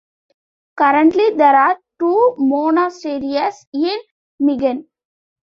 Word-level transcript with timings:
Currently, 0.77 1.29
there 1.35 1.55
are 1.55 1.77
two 1.99 2.33
monasteries 2.39 3.67
in 3.71 3.99
Megen. 4.39 4.85